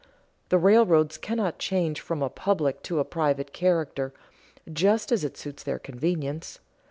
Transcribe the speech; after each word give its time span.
The 0.49 0.57
railroads 0.57 1.15
cannot 1.19 1.59
change 1.59 2.01
from 2.01 2.23
a 2.23 2.29
public 2.31 2.81
to 2.89 2.97
a 2.97 3.05
private 3.05 3.53
character 3.53 4.15
just 4.73 5.11
as 5.11 5.23
it 5.23 5.37
suits 5.37 5.61
their 5.61 5.77
convenience. 5.77 6.57